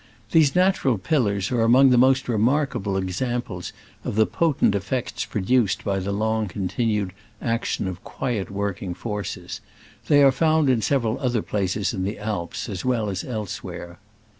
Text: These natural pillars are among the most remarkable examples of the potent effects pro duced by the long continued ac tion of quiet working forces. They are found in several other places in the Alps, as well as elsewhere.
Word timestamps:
These 0.31 0.55
natural 0.55 0.97
pillars 0.97 1.51
are 1.51 1.61
among 1.61 1.91
the 1.91 1.95
most 1.99 2.27
remarkable 2.27 2.97
examples 2.97 3.71
of 4.03 4.15
the 4.15 4.25
potent 4.25 4.73
effects 4.73 5.25
pro 5.25 5.41
duced 5.43 5.83
by 5.83 5.99
the 5.99 6.11
long 6.11 6.47
continued 6.47 7.13
ac 7.39 7.65
tion 7.65 7.87
of 7.87 8.03
quiet 8.03 8.49
working 8.49 8.95
forces. 8.95 9.61
They 10.07 10.23
are 10.23 10.31
found 10.31 10.71
in 10.71 10.81
several 10.81 11.19
other 11.19 11.43
places 11.43 11.93
in 11.93 12.03
the 12.03 12.17
Alps, 12.17 12.67
as 12.67 12.83
well 12.83 13.11
as 13.11 13.23
elsewhere. 13.23 13.99